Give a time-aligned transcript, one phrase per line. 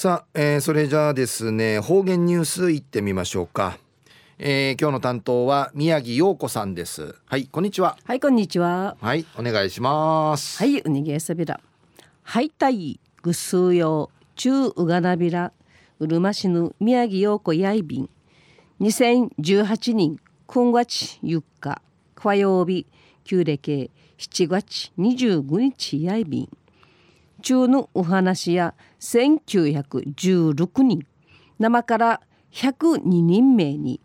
[0.00, 3.78] さあ、えー、それじゃあですね方言ニュースいってみましょうか、
[4.38, 7.16] えー、今日の担当は宮城陽子さんです。
[7.26, 7.98] はいこんにちは。
[8.04, 8.96] はいこんにちは。
[9.00, 10.58] はいお願いします。
[10.58, 11.58] はいうにげさびら。
[12.22, 15.50] はいたいぐすうよ中うがなびら。
[15.98, 18.08] うるま市の宮城陽子やいびん。
[18.80, 21.82] 2018年9月4日
[22.14, 22.86] 火曜日
[23.24, 26.48] 旧暦7月25日やいびん
[27.42, 31.06] 中のお話や1916人。
[31.58, 32.20] 生から
[32.52, 34.00] 102人名に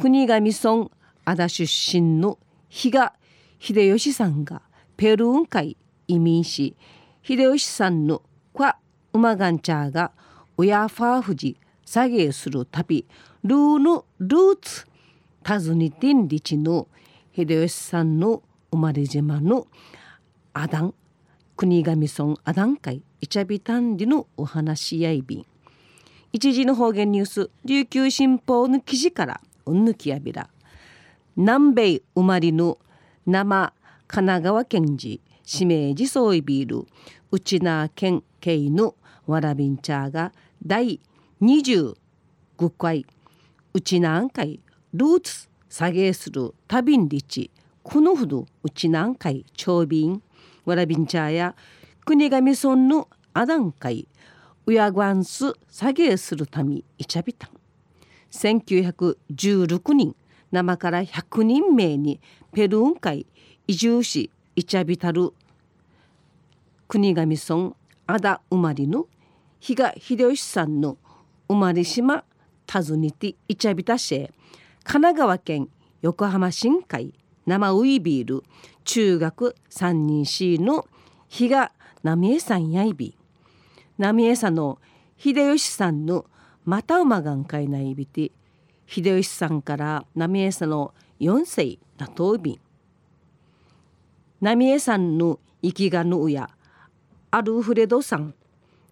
[0.00, 0.90] 国頭村
[1.24, 3.14] 阿田出身の比嘉
[3.58, 4.62] 秀吉さんが
[4.96, 5.76] ペルーン会
[6.08, 6.76] 移民し
[7.22, 8.22] 秀吉さんの
[8.54, 8.74] kwa
[9.12, 10.12] ウマガンチャーが
[10.56, 13.06] 親ファーフジ作芸する旅
[13.42, 14.86] ルーヌルーツ
[15.46, 16.88] 訪ねてんりちの
[17.34, 19.66] 秀吉さんの生まれ島の
[20.52, 20.94] アダン。
[21.56, 25.46] 国頭村アダン会イチャビタンディのお話しやいびん
[26.32, 30.48] 一時の方言ニュース琉球新報の記事からうんぬきやびら。
[31.36, 32.78] 南米生まれの
[33.24, 33.72] 生
[34.08, 36.86] 神奈川県寺指名寺総イビール
[37.30, 38.96] 内縄県警の
[39.28, 40.32] わらびんちゃーが
[40.66, 41.00] 第
[41.40, 41.94] 25
[42.76, 43.06] 回
[43.72, 44.60] 内南海
[44.92, 47.52] ルーツ下げする旅んりち
[47.84, 50.20] このほど内南海長便。
[50.64, 51.54] わらびんちゃや
[52.04, 54.08] 国頭村のアダン会
[54.66, 57.50] ウヤグアンス下げするためいちゃびたん
[58.30, 60.16] 1916人
[60.50, 62.20] 生から100人名に
[62.52, 63.26] ペルーン会
[63.66, 65.32] 移住しいちゃびたる
[66.88, 67.74] 国頭村
[68.06, 69.06] アダ生まれの
[69.60, 70.96] 比嘉秀吉さんの
[71.48, 72.24] 生まれ島
[72.70, 74.30] 訪ねていちゃびたし
[74.84, 75.68] 神奈川県
[76.02, 77.14] 横浜新海
[77.46, 78.44] 生ウイビール。
[78.84, 80.86] 中学3人 C の
[81.28, 81.72] 比嘉
[82.02, 83.16] 浪江さんやいび。
[83.98, 84.78] 浪江さんの
[85.16, 86.26] 秀吉さんの
[86.64, 88.30] また馬がんかいないびて
[88.86, 92.60] 秀吉さんから浪江さんの4歳なとうび。
[94.40, 96.50] 浪江さんの生きがぬや
[97.30, 98.34] アルフレドさん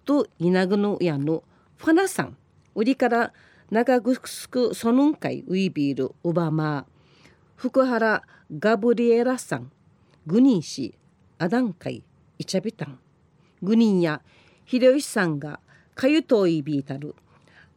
[0.05, 1.45] と稲具のやの
[1.77, 2.37] ファナさん。
[2.75, 3.33] 売りから
[3.71, 6.87] 長ぐすくそのんかいウイビールオバマ。
[7.63, 8.25] 福原
[8.59, 9.71] ガブリエラさん
[10.27, 10.97] グニン氏
[11.39, 12.03] アダンカイ
[12.37, 12.99] イチャビタン。
[13.63, 14.21] グニンや
[14.67, 15.61] 秀吉さんが
[15.95, 17.15] かゆといびいたる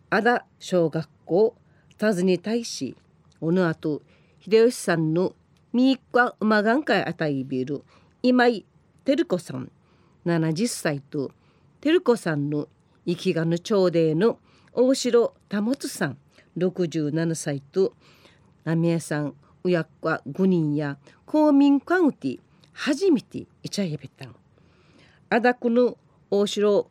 [0.09, 1.55] アダ小学校
[2.01, 2.95] 訪ねたいし
[3.39, 4.01] おのあと
[4.39, 5.35] 秀吉さんの
[5.71, 7.83] みーかうまがんかいあたいびる
[8.23, 8.65] 今井
[9.05, 9.71] 照子さん
[10.25, 11.29] 70歳と
[11.81, 12.69] 照子さんの
[13.05, 14.39] 生きがぬ朝礼の
[14.73, 16.17] 大城保さん
[16.57, 17.93] 67歳と
[18.63, 19.35] 浪江さん
[19.65, 22.37] 親子は5人や公民館うて
[22.71, 24.35] 初めていちゃへべたん。
[25.29, 25.97] あだくの
[26.29, 26.89] 大城剛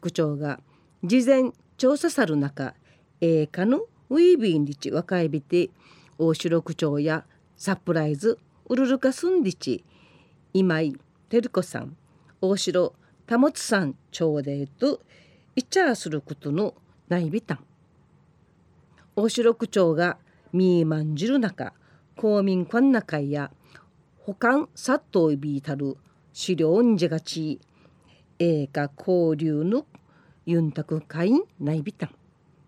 [0.00, 0.60] 区長が
[1.02, 2.74] 事前調査さる中
[3.22, 5.70] 栄華のウィービンリチ若いびて
[6.18, 7.24] 大城区長や
[7.56, 8.38] サプライズ
[8.68, 9.82] ウルルカスンリチ
[10.52, 10.94] 今井
[11.30, 11.96] 照子さん
[12.42, 12.92] 大城
[13.26, 15.00] 保さん朝礼と
[15.56, 16.74] いちゃすることの
[17.08, 17.64] ないびたん
[19.16, 20.18] 大城区長が
[20.52, 21.72] みーまんじる中
[22.24, 23.50] 公民館中や
[24.20, 25.98] 保管殺到ビータル
[26.32, 27.60] 資料んじがち
[28.38, 29.84] 映画交流の
[30.46, 32.10] ユンタク会員ないびたん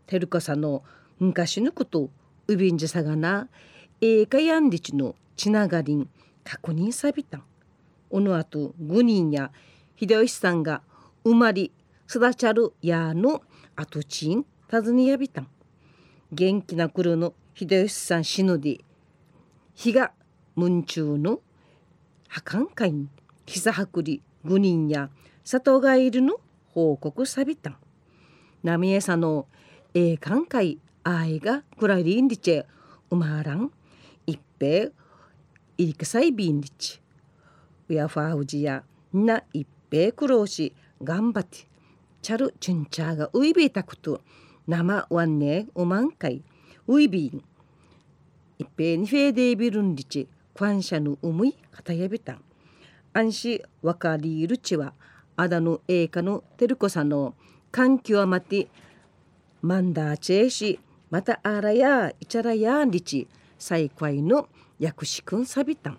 [0.06, 0.82] てるかさの
[1.18, 2.10] 昔のこと
[2.48, 3.48] うびんじさがな
[4.02, 6.10] 映画やんりちのちながりん
[6.44, 7.42] 確認さびたん。
[8.10, 9.52] おのあと5人や
[9.98, 10.82] 秀吉さんが
[11.24, 11.70] 生まれ
[12.10, 13.40] 育ちゃるやの
[13.74, 15.48] 跡地ん尋ねやびたん。
[16.30, 18.80] 元気な頃の秀吉さん死ぬで
[19.76, 20.12] 日が
[20.56, 21.40] 文中の
[22.28, 23.08] 破館会に
[23.44, 25.10] 膝はくり5人や
[25.44, 27.76] 里がいるの報告さびたん
[28.62, 29.46] 浪江さの
[29.92, 32.64] 栄冠会愛がくらりんりち
[33.10, 33.70] うまらん
[34.26, 34.86] 一平
[35.76, 37.02] いりくさいびんりち
[37.90, 38.82] ウヤファウジや
[39.12, 41.68] な一平苦労し頑張って
[42.22, 44.22] チャルチュンチャーがウイビータクト
[44.66, 46.42] 生ワンネウマンカイ
[46.88, 47.44] ウイビン
[48.58, 52.42] 一平にフェーデービルンリチ感謝の思い方やびたん
[53.12, 54.94] 安心わかりるちは
[55.36, 57.34] アダの栄華のテルコさんの
[57.70, 58.68] 環境はまて
[59.62, 60.80] マンダーチェーシ
[61.10, 64.48] またあらやいちゃらやんりち最会の
[64.78, 65.98] 薬師くんさびたん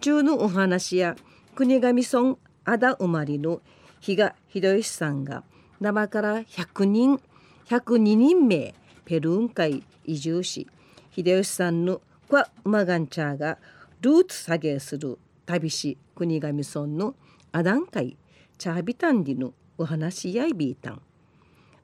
[0.00, 1.16] 中のお話や
[1.54, 3.60] 国頭村アダ生まれの
[4.00, 5.44] 比嘉秀吉さんが
[5.80, 7.20] 生から100人
[7.66, 8.74] 102人名
[9.04, 10.66] ペルーン会移住し
[11.14, 13.58] 秀吉さんのクウマガンチャーが
[14.00, 17.14] ルーツ下げする旅し国頭村の
[17.50, 18.16] アダン会
[18.56, 21.02] チャービタンディのお話やいびいたん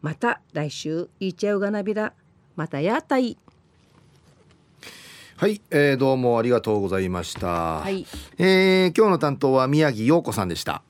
[0.01, 2.13] また来週いっちゃうがなびら
[2.55, 3.37] またやたい
[5.37, 7.47] はい、えー、どうもありがとうございました、
[7.81, 8.07] はい。
[8.39, 10.83] えー今日の担当は宮城陽子さんでした